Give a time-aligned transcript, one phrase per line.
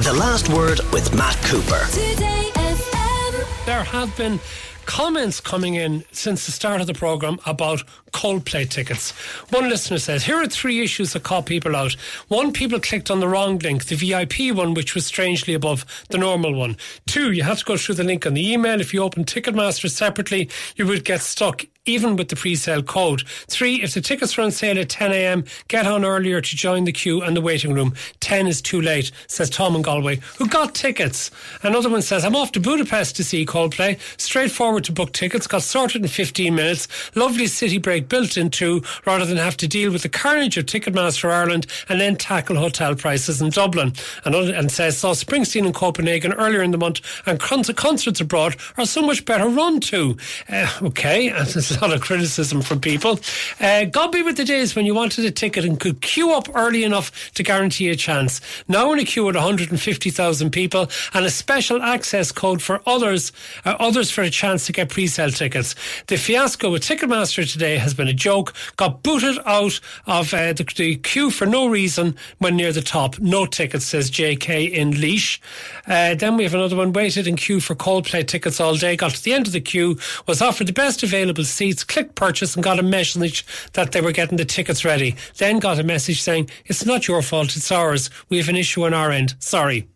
[0.00, 1.84] The Last Word with Matt Cooper.
[1.90, 3.64] Today FM.
[3.66, 4.38] There have been
[4.88, 9.10] comments coming in since the start of the programme about Coldplay tickets.
[9.50, 11.92] One listener says, Here are three issues that caught people out.
[12.28, 16.16] One, people clicked on the wrong link, the VIP one, which was strangely above the
[16.16, 16.78] normal one.
[17.06, 18.80] Two, you had to go through the link on the email.
[18.80, 23.26] If you opened Ticketmaster separately, you would get stuck even with the pre-sale code.
[23.48, 26.84] Three, if the tickets are on sale at 10 a.m., get on earlier to join
[26.84, 27.94] the queue and the waiting room.
[28.20, 31.30] 10 is too late, says Tom in Galway, who got tickets.
[31.62, 33.98] Another one says, I'm off to Budapest to see Coldplay.
[34.20, 36.88] Straightforward to book tickets, got sorted in 15 minutes.
[37.14, 41.30] Lovely city break built into, rather than have to deal with the carnage of Ticketmaster
[41.30, 43.92] Ireland and then tackle hotel prices in Dublin.
[44.24, 48.56] And, and says, saw Springsteen in Copenhagen earlier in the month and con- concerts abroad
[48.76, 50.16] are so much better run to.
[50.48, 53.18] Uh, okay, and there's a lot of criticism from people.
[53.60, 56.48] Uh, God be with the days when you wanted a ticket and could queue up
[56.54, 58.40] early enough to guarantee a chance.
[58.68, 63.32] Now in a queue at 150,000 people and a special access code for others,
[63.64, 65.74] uh, others for a chance to get pre-sale tickets.
[66.08, 68.54] The fiasco with Ticketmaster today has been a joke.
[68.76, 73.18] Got booted out of uh, the, the queue for no reason when near the top.
[73.18, 75.40] No tickets, says JK in Laois.
[75.86, 76.92] Uh, then we have another one.
[76.92, 78.94] Waited in queue for Coldplay tickets all day.
[78.94, 79.98] Got to the end of the queue.
[80.26, 81.82] Was offered the best available seats.
[81.82, 85.16] Clicked purchase and got a message that they were getting the tickets ready.
[85.38, 87.56] Then got a message saying, "It's not your fault.
[87.56, 88.10] It's ours.
[88.28, 89.34] We have an issue on our end.
[89.38, 89.88] Sorry."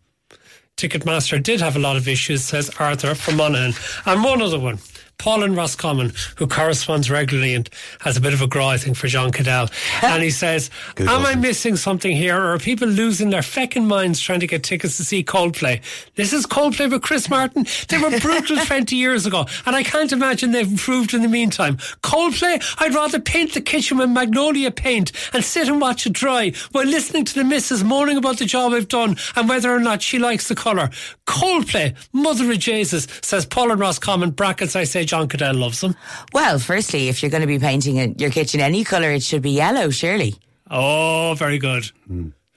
[0.83, 3.73] Ticketmaster did have a lot of issues, says Arthur from Monaghan.
[4.05, 4.81] And one other one.
[5.23, 7.71] Paul in Roscommon, who corresponds regularly and
[8.01, 9.69] has a bit of a grow, I think, for John Caddell.
[10.03, 13.85] and he says, Good Am I missing something here, or are people losing their feckin'
[13.87, 15.81] minds trying to get tickets to see Coldplay?
[16.17, 17.67] This is Coldplay with Chris Martin.
[17.89, 21.77] They were brutal 20 years ago, and I can't imagine they've improved in the meantime.
[22.03, 26.53] Coldplay, I'd rather paint the kitchen with magnolia paint and sit and watch it dry
[26.73, 30.03] while listening to the missus moaning about the job I've done and whether or not
[30.03, 30.91] she likes the colour.
[31.29, 35.95] Coldplay, mother of Jesus, says Paul in Roscommon, brackets, I say John Caddell loves them.
[36.33, 39.51] Well, firstly, if you're going to be painting your kitchen any colour, it should be
[39.51, 40.37] yellow, surely.
[40.71, 41.85] Oh, very good.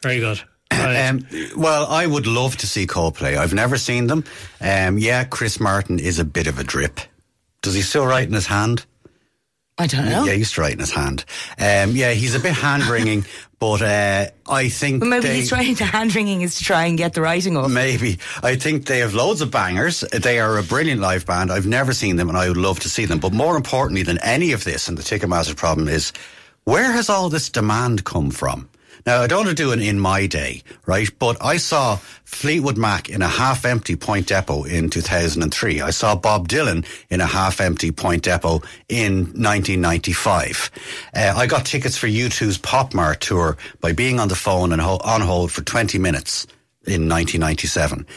[0.02, 0.40] Very good.
[0.72, 1.10] Right.
[1.10, 1.28] Um,
[1.58, 3.36] well, I would love to see Coldplay.
[3.36, 4.24] I've never seen them.
[4.62, 7.02] Um, yeah, Chris Martin is a bit of a drip.
[7.62, 8.86] Does he still write in his hand?
[9.78, 10.24] I don't know.
[10.24, 11.26] Yeah, he used to write in his hand.
[11.60, 13.26] Um, yeah, he's a bit hand wringing,
[13.60, 16.98] but uh, I think maybe they, he's trying to hand wringing is to try and
[16.98, 17.70] get the writing off.
[17.70, 18.20] Maybe.
[18.42, 20.00] I think they have loads of bangers.
[20.14, 21.52] They are a brilliant live band.
[21.52, 23.20] I've never seen them and I would love to see them.
[23.20, 26.14] But more importantly than any of this and the Ticketmaster problem is
[26.64, 28.70] where has all this demand come from?
[29.06, 31.08] Now, I don't want to do it in my day, right?
[31.20, 35.82] But I saw Fleetwood Mac in a half empty Point Depot in 2003.
[35.82, 40.72] I saw Bob Dylan in a half empty Point Depot in 1995.
[41.16, 45.00] Uh, I got tickets for U2's Pop tour by being on the phone and ho-
[45.04, 46.46] on hold for 20 minutes
[46.88, 48.08] in 1997.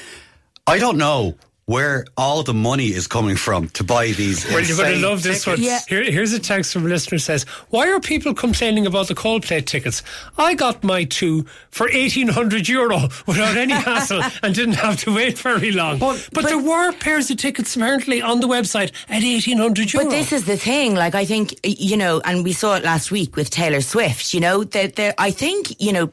[0.66, 1.36] I don't know
[1.68, 4.46] where all the money is coming from to buy these.
[4.46, 5.60] Well, you're going to love this one.
[5.60, 5.80] Yeah.
[5.86, 9.66] Here, here's a text from a listener says, Why are people complaining about the Coldplay
[9.66, 10.02] tickets?
[10.38, 15.36] I got my two for 1800 euro without any hassle and didn't have to wait
[15.36, 15.98] very long.
[15.98, 20.06] But, but- there were pairs of tickets apparently on the website at 1800 euro.
[20.06, 23.10] But this is the thing, like I think you know, and we saw it last
[23.10, 24.32] week with Taylor Swift.
[24.32, 26.12] You know, that there, I think you know,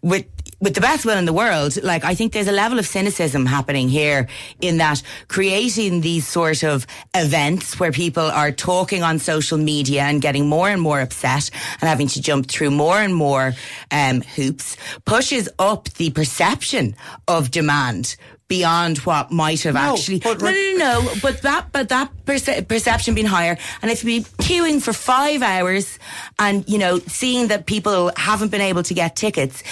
[0.00, 0.24] with
[0.60, 3.46] with the best will in the world, like I think there's a level of cynicism
[3.46, 4.28] happening here
[4.60, 10.20] in that creating these sort of events where people are talking on social media and
[10.20, 11.50] getting more and more upset
[11.80, 13.54] and having to jump through more and more
[13.90, 16.94] um, hoops pushes up the perception
[17.26, 18.16] of demand
[18.48, 20.18] beyond what might have No, actually.
[20.18, 21.12] but no, no, no, no.
[21.22, 25.40] But that, but that perce- perception being higher, and if you be queuing for five
[25.40, 25.98] hours,
[26.38, 29.62] and you know, seeing that people haven't been able to get tickets.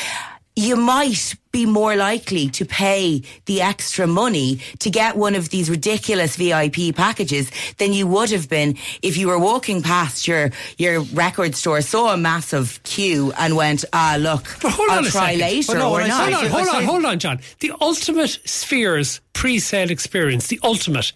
[0.59, 5.71] You might be more likely to pay the extra money to get one of these
[5.71, 11.03] ridiculous VIP packages than you would have been if you were walking past your your
[11.15, 15.27] record store, saw a massive queue, and went, "Ah, look, But hold I'll on try
[15.37, 15.41] second.
[15.41, 17.41] later But no, or not." Hold on, hold on, hold on, John.
[17.61, 21.13] The ultimate Spheres pre-sale experience, the ultimate.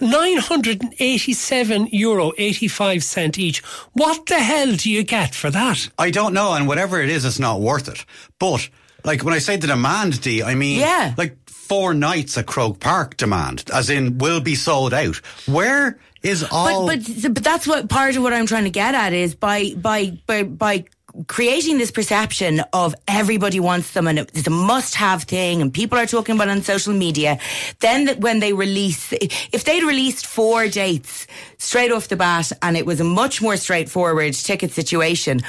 [0.00, 3.58] 987 euro 85 cent each.
[3.92, 5.88] What the hell do you get for that?
[5.98, 8.04] I don't know, and whatever it is, it's not worth it.
[8.38, 8.68] But
[9.04, 11.14] like when I say the demand, D, I mean Yeah.
[11.16, 15.16] like four nights at Croke Park demand, as in will be sold out.
[15.46, 16.86] Where is all?
[16.86, 19.72] But, but but that's what part of what I'm trying to get at is by
[19.76, 20.84] by by by
[21.26, 26.06] creating this perception of everybody wants them and it's a must-have thing and people are
[26.06, 27.38] talking about on social media
[27.80, 29.12] then that when they release
[29.52, 31.26] if they'd released four dates
[31.58, 35.40] straight off the bat and it was a much more straightforward ticket situation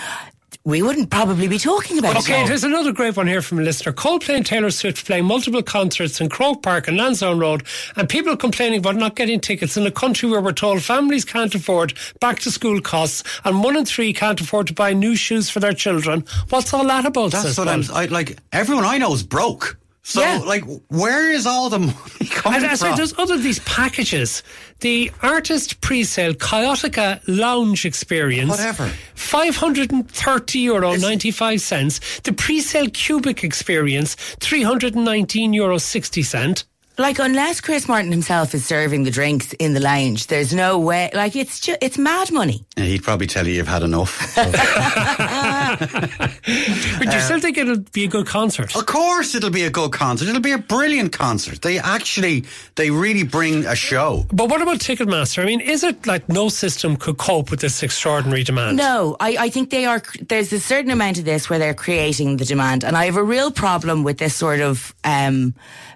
[0.64, 2.48] we wouldn't probably be talking about Okay, it.
[2.48, 3.92] there's another great one here from a listener.
[3.92, 7.64] Coldplay and Taylor Swift playing multiple concerts in Croke Park and Lansdowne Road,
[7.96, 11.56] and people complaining about not getting tickets in a country where we're told families can't
[11.56, 15.50] afford back to school costs, and one in three can't afford to buy new shoes
[15.50, 16.24] for their children.
[16.50, 17.32] What's all that about?
[17.32, 17.84] That's what I'm.
[17.92, 19.78] I, like everyone I know is broke.
[20.04, 20.38] So Yeah.
[20.40, 22.78] like, where is all the money coming And I from?
[22.78, 24.42] said, there's other these packages.
[24.80, 28.88] The artist pre-sale Kaotica Lounge Experience, Whatever.
[29.14, 32.00] five hundred and thirty euro ninety five cents.
[32.22, 36.64] The pre-sale Cubic Experience, three hundred and nineteen euro sixty cent.
[37.02, 41.10] Like unless Chris Martin himself is serving the drinks in the lounge, there's no way.
[41.16, 42.64] Like it's just it's mad money.
[42.78, 44.38] And he'd probably tell you you've had enough.
[45.72, 48.76] But you still think it'll be a good concert?
[48.76, 50.28] of course, it'll be a good concert.
[50.28, 51.62] It'll be a brilliant concert.
[51.62, 52.44] They actually,
[52.76, 54.26] they really bring a show.
[54.34, 55.42] But what about Ticketmaster?
[55.42, 58.78] I mean, is it like no system could cope with this extraordinary demand?
[58.78, 60.02] No, I, I think they are.
[60.28, 63.24] There's a certain amount of this where they're creating the demand, and I have a
[63.24, 65.56] real problem with this sort of, um,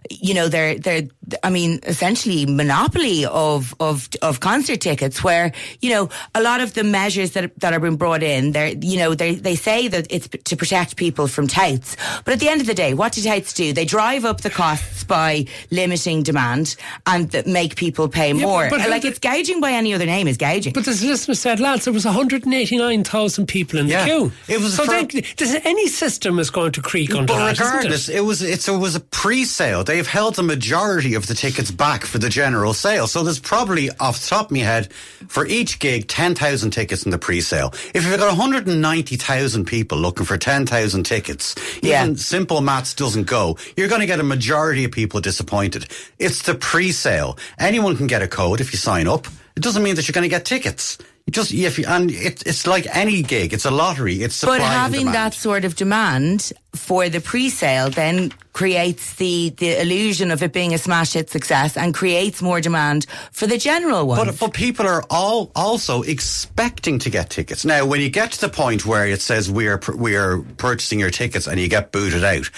[0.09, 0.94] you know, they're they're.
[1.43, 5.51] I mean, essentially monopoly of of of concert tickets, where
[5.81, 8.97] you know a lot of the measures that that are being brought in, they're you
[8.97, 12.61] know they they say that it's to protect people from touts, but at the end
[12.61, 13.73] of the day, what do touts do?
[13.73, 16.75] They drive up the costs by limiting demand
[17.05, 18.69] and that make people pay Yeah, more.
[18.69, 20.73] but- but like how it's gouging by any other name is gouging.
[20.73, 24.31] But this listener said, lads, there was 189,000 people in the queue.
[24.47, 25.07] It was so for- then,
[25.37, 27.67] does any system is going to creak under But that, isn't it?
[27.69, 28.19] regardless, it?
[28.21, 29.83] was it's, it was a pre-sale.
[29.83, 33.07] They've held the majority of the tickets back for the general sale.
[33.07, 34.93] So there's probably off the top of my head
[35.27, 37.73] for each gig ten thousand tickets in the pre-sale.
[37.95, 42.03] If you've got 190,000 people looking for 10,000 tickets, Yeah.
[42.03, 43.57] even simple maths doesn't go.
[43.75, 45.87] You're going to get a majority of people disappointed.
[46.19, 47.37] It's the pre-sale.
[47.57, 49.27] Anyone can get a code if you sign up.
[49.55, 50.97] It doesn't mean that you're going to get tickets.
[51.25, 53.51] You just if you and it, it's like any gig.
[53.51, 54.21] It's a lottery.
[54.21, 59.81] It's supply But having that sort of demand for the pre-sale then creates the, the
[59.81, 64.05] illusion of it being a smash hit success and creates more demand for the general
[64.05, 64.27] one.
[64.27, 67.65] But, but people are all also expecting to get tickets.
[67.65, 70.99] Now, when you get to the point where it says we are we are purchasing
[70.99, 72.51] your tickets and you get booted out,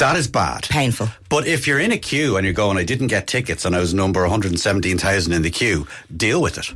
[0.00, 0.64] that is bad.
[0.68, 1.08] Painful.
[1.28, 3.78] But if you're in a queue and you're going, I didn't get tickets and I
[3.78, 6.74] was number 117,000 in the queue, deal with it.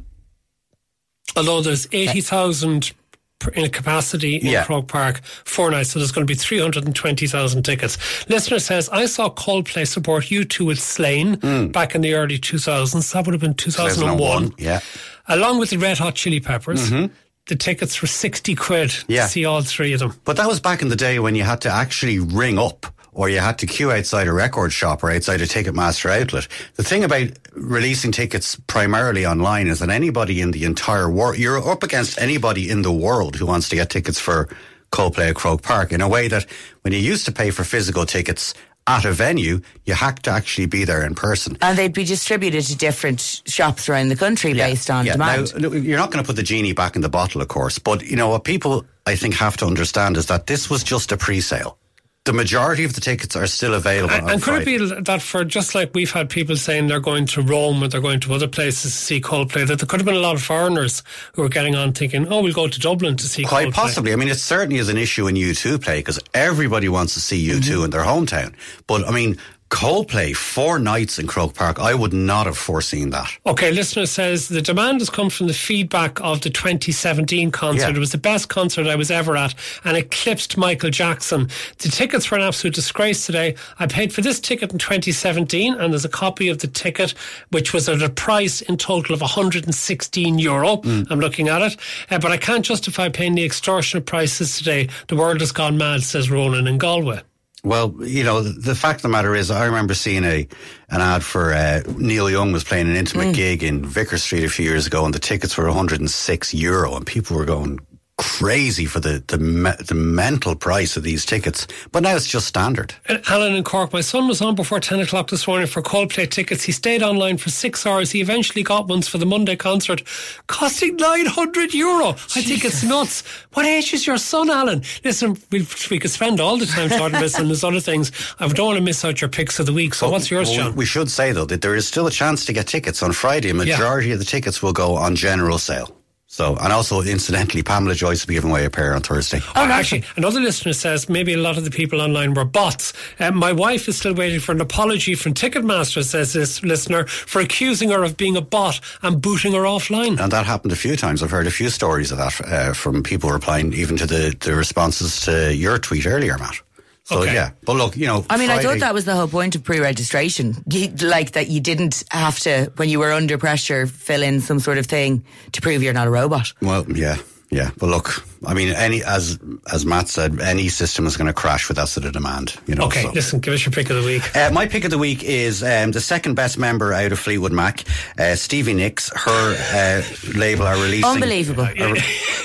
[1.36, 2.92] Although there's 80,000
[3.40, 4.64] per- in capacity in Yeah.
[4.64, 7.98] Croke Park four nights, so there's going to be 320,000 tickets.
[8.28, 11.66] Listener says, I saw Coldplay support U2 with Slane hmm.
[11.68, 13.12] back in the early 2000s.
[13.12, 14.16] That would have been 2001.
[14.18, 14.80] 2001, yeah.
[15.26, 16.90] Along with the Red Hot Chili Peppers.
[16.90, 17.12] Mm-hmm.
[17.46, 19.22] The tickets were 60 quid Yeah.
[19.24, 20.14] to see all three of them.
[20.24, 23.28] But that was back in the day when you had to actually ring up or
[23.28, 26.49] you had to queue outside a record shop or outside a Ticketmaster outlet.
[26.75, 31.66] The thing about releasing tickets primarily online is that anybody in the entire world, you're
[31.66, 34.49] up against anybody in the world who wants to get tickets for
[34.93, 36.46] Coldplay at Croke Park in a way that
[36.82, 38.55] when you used to pay for physical tickets
[38.87, 41.56] at a venue, you had to actually be there in person.
[41.62, 45.52] and they'd be distributed to different shops around the country based on Yeah, demand.
[45.58, 48.05] Now, you're not going to put the genie back in the bottle, of course, but
[48.05, 51.17] you know what people I think have to understand is that this was just a
[51.17, 51.78] pre-sale.
[52.24, 54.14] The majority of the tickets are still available.
[54.14, 57.26] And, and could it be that for just like we've had people saying they're going
[57.26, 60.06] to Rome or they're going to other places to see Coldplay, that there could have
[60.06, 61.02] been a lot of foreigners
[61.34, 63.72] who are getting on thinking, oh, we'll go to Dublin to see Quite Coldplay.
[63.74, 64.12] possibly.
[64.14, 67.46] I mean, it certainly is an issue in U2 play because everybody wants to see
[67.46, 67.84] U2 Mm-hmm.
[67.84, 68.54] in their hometown.
[68.86, 69.36] But I mean,
[69.74, 73.28] Coldplay, four nights in Croke Park, I would not have foreseen that.
[73.44, 77.88] Okay, listener says the demand has come from the feedback of the 2017 concert.
[77.88, 77.96] Yeah.
[77.96, 79.52] It was the best concert I was ever at
[79.82, 81.48] and eclipsed Michael Jackson.
[81.78, 83.56] The tickets were an absolute disgrace today.
[83.81, 87.12] I paid for this ticket in 2017 and there's a copy of the ticket
[87.50, 90.76] which was at a price in total of 116 euro.
[90.76, 91.10] Mm.
[91.10, 91.76] I'm looking at it.
[92.12, 94.88] Uh, but I can't justify paying the extortionate prices today.
[95.08, 97.22] The world has gone mad, says Ronan in Galway.
[97.64, 100.46] Well, you know, the, fact of the matter is, I remember seeing a
[100.90, 103.34] an ad for uh, Neil Young was playing an intimate Mm.
[103.34, 107.06] gig in Vicar Street a few years ago, and the tickets were 106 euro, and
[107.06, 107.78] people were going
[108.24, 111.66] crazy for the the, me, the mental price of these tickets.
[111.93, 112.94] But now it's just standard.
[113.08, 116.31] Uh, Alan in Cork, my son was on before 10 o'clock this morning for Coldplay
[116.31, 116.62] tickets.
[116.64, 118.10] He stayed online for six hours.
[118.10, 120.02] He eventually got ones for the Monday concert,
[120.46, 122.10] costing 900 euro.
[122.10, 123.22] I think it's nuts.
[123.52, 124.82] What age is your son, Alan?
[125.04, 128.10] Listen, we, we could spend all the time talking about some of other things.
[128.40, 129.94] I don't want to miss out your picks of the week.
[129.94, 130.76] So what's yours, Well, John?
[130.76, 133.50] We should say though that there is still a chance to get tickets on Friday.
[133.50, 135.94] A majority of the tickets will go on general sale.
[136.34, 139.38] So, and also, incidentally, Pamela Joyce will be giving away a pair on Thursday.
[139.55, 142.93] Oh, actually, another listener says maybe a lot of the people online were bots.
[143.20, 147.41] Um, my wife is still waiting for an apology from Ticketmaster, says this listener, for
[147.41, 150.20] accusing her of being a bot and booting her offline.
[150.20, 151.22] And that happened a few times.
[151.22, 154.56] I've heard a few stories of that uh, from people replying even to the, the
[154.56, 156.60] responses to your tweet earlier, Matt.
[157.05, 157.34] So, Okay.
[157.34, 157.51] yeah.
[157.67, 158.25] But look, you know.
[158.31, 160.56] I mean, I thought that was the whole point of pre-registration.
[160.70, 164.58] You, like that you didn't have to, when you were under pressure, fill in some
[164.58, 166.55] sort of thing to prove you're not a robot.
[166.63, 167.17] Well, yeah,
[167.55, 167.70] yeah.
[167.79, 169.39] But look, I mean, any as
[169.73, 172.56] as Matt said, any system is going to crash with that sort of demand.
[172.67, 172.87] You know.
[172.87, 173.13] Okay, so.
[173.13, 174.37] listen, give us your pick of the week.
[174.37, 177.53] Uh, my pick of the week is um, the second best member out of Fleetwood
[177.53, 177.84] Mac,
[178.19, 179.11] uh, Stevie Nicks.
[179.15, 181.05] Her uh, label are releasing.
[181.05, 181.67] Unbelievable.
[181.77, 182.01] Sorry,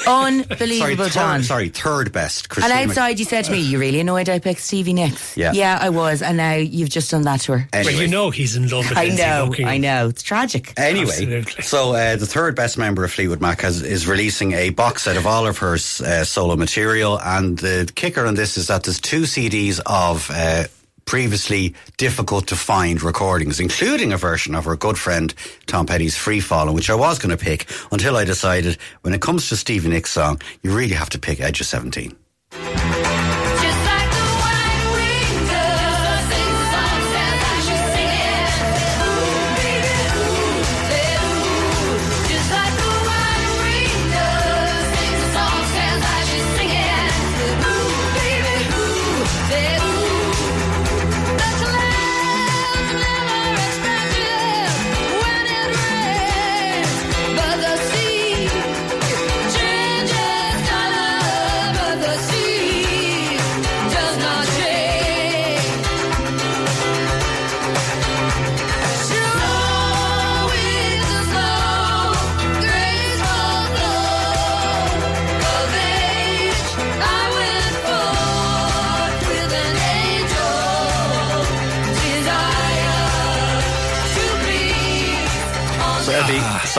[0.08, 1.44] Unbelievable, third, John.
[1.44, 2.46] sorry, third best.
[2.46, 5.36] And Christina Mc- outside, you said to me, "You really annoyed I picked Stevie Nicks."
[5.36, 5.52] Yeah.
[5.54, 7.70] yeah, I was, and now you've just done that to her.
[7.74, 7.94] Anyway.
[7.94, 10.10] Well, you know he's in love with I know, I know.
[10.10, 10.74] It's tragic.
[10.78, 11.64] Anyway, Absolutely.
[11.64, 15.18] so uh, the third best member of Fleetwood Mac has, is releasing a box set
[15.18, 19.00] of all of her uh, solo material, and the kicker on this is that there's
[19.00, 20.30] two CDs of.
[20.32, 20.66] Uh,
[21.06, 25.34] Previously difficult to find recordings, including a version of her good friend
[25.66, 29.20] Tom Petty's Free Falling, which I was going to pick until I decided when it
[29.20, 32.16] comes to Stevie Nicks' song, you really have to pick Edge of 17.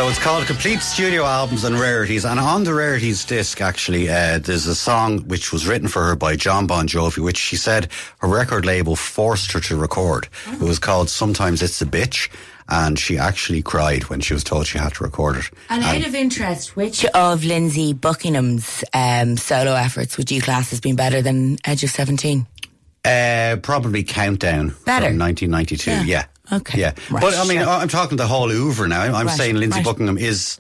[0.01, 2.25] So it's called Complete Studio Albums and Rarities.
[2.25, 6.17] And on the Rarities disc, actually, uh, there's a song which was written for her
[6.17, 7.89] by Jon Bon Jovi, which she said
[8.21, 10.27] her record label forced her to record.
[10.53, 12.31] It was called Sometimes It's a Bitch.
[12.71, 15.51] And she actually cried when she was told she had to record it.
[15.69, 20.81] And out of interest, which of Lindsey Buckingham's um, solo efforts would you class as
[20.81, 22.47] being better than Edge of Seventeen?
[23.05, 25.09] Uh, probably Countdown Better.
[25.09, 25.91] from 1992.
[25.91, 26.03] Yeah.
[26.05, 26.25] Yeah.
[26.53, 26.81] Okay.
[26.81, 26.93] Yeah.
[27.11, 27.21] Right.
[27.21, 29.03] But I mean, I'm talking the whole oeuvre now.
[29.03, 29.37] I'm Right.
[29.37, 29.85] saying Lindsey Right.
[29.85, 30.59] Buckingham is.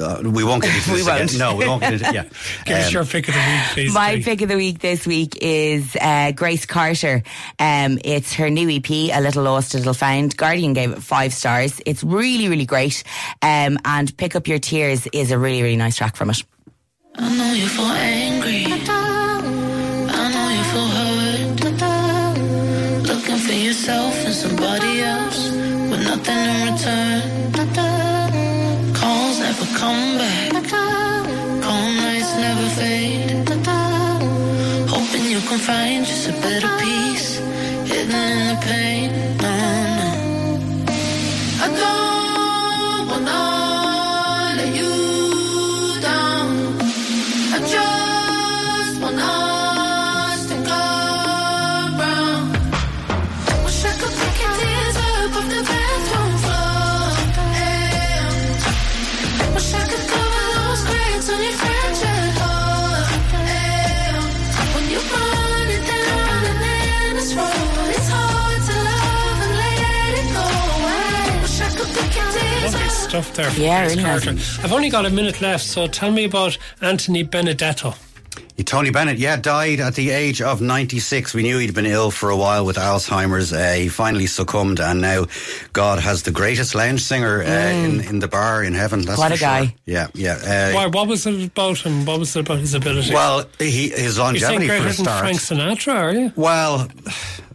[0.00, 1.22] Uh, we won't get into We this won't.
[1.30, 1.38] again.
[1.38, 2.24] No, we won't get into Yeah.
[2.64, 3.94] Give us Um, your pick of the week, please.
[3.94, 7.22] My pick of the week this week is uh, Grace Carter.
[7.58, 10.36] Um, it's her new EP, A Little Lost, A Little Found.
[10.36, 11.80] Guardian gave it five stars.
[11.86, 13.04] It's really, really great.
[13.42, 16.42] Um, and Pick Up Your Tears is a really, really nice track from it.
[17.16, 19.01] I know you feel angry.
[24.02, 25.50] Yourself and somebody else
[25.90, 27.22] with nothing in return.
[28.94, 30.52] Calls never come back.
[31.62, 33.48] Cold nights never fade.
[34.88, 37.38] Hoping you can find just a better peace
[37.90, 39.01] hidden in the pain.
[73.12, 74.30] Stuff there from Yeah, Grace really Carter.
[74.62, 77.94] I've only got a minute left, so tell me about Anthony Benedetto.
[78.64, 81.34] Tony Bennett, yeah, died at the age of 96.
[81.34, 83.52] We knew he'd been ill for a while with Alzheimer's.
[83.52, 85.26] Uh, he finally succumbed, and now
[85.74, 89.02] God has the greatest lounge singer uh, in, in the bar in heaven.
[89.02, 89.22] That's Mm.
[89.24, 89.48] What a sure.
[89.48, 89.74] guy.
[89.84, 90.70] Yeah, yeah.
[90.72, 90.86] Uh, Why?
[90.86, 92.06] What was it about him?
[92.06, 93.12] What was it about his ability?
[93.12, 95.20] well, he, his You're longevity for greater a than start.
[95.20, 96.32] Frank Sinatra, are you?
[96.36, 96.88] Well,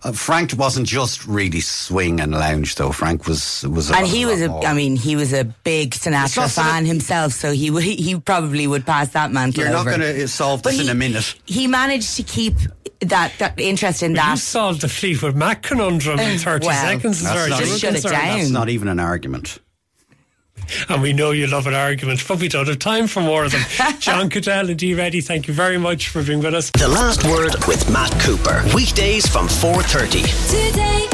[0.08, 2.92] uh, Frank wasn't just really swing and lounge, though.
[2.92, 4.66] Frank was was, a And lot- he was lot a, more.
[4.66, 7.84] I mean, he was a big Sinatra not sort of- fan himself, so he would,
[7.84, 10.92] he probably would pass that mantle You're not going to solve But this in he-
[10.92, 11.36] a minute.
[11.46, 12.56] He managed to keep
[13.02, 14.38] that, that interest in You that.
[14.40, 17.22] solved the Fleetwood Mac conundrum in 30 well, seconds.
[17.22, 18.38] That's not- you Just shut it down.
[18.40, 19.60] That's not even an argument.
[20.90, 23.52] And we know you love an argument, but we don't have time for more of
[23.52, 23.62] them.
[24.00, 26.70] John Caddell and Dee Reddy, thank you very much for being with us.
[26.72, 28.64] The Last Word with Matt Cooper.
[28.74, 30.70] Weekdays from 4.30.
[30.72, 31.07] Today